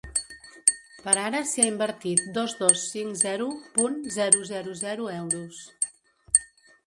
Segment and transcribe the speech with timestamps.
[1.07, 5.61] Per ara s’hi ha invertit dos dos cinc zero punt zero zero zero euros.